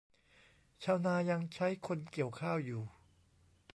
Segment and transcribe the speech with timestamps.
[0.83, 2.83] ชาวนายังใช้คนเกี่ยวข้าวอยู่